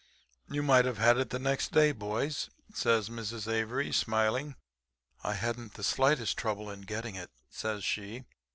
"'You 0.49 0.63
might 0.63 0.85
have 0.85 0.97
had 0.97 1.19
it 1.19 1.29
the 1.29 1.37
next 1.37 1.73
day, 1.73 1.91
boys,' 1.91 2.49
says 2.73 3.07
Mrs. 3.07 3.47
Avery, 3.47 3.91
smiling. 3.91 4.55
'I 5.23 5.33
hadn't 5.35 5.75
the 5.75 5.83
slightest 5.83 6.37
trouble 6.37 6.71
in 6.71 6.81
getting 6.81 7.13
it,' 7.13 7.29
says 7.51 7.83
she. 7.83 8.23